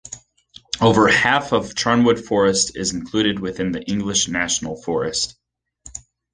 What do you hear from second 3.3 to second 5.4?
within the English National Forest.